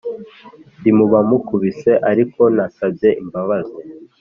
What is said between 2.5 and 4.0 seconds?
nasabye imbabazi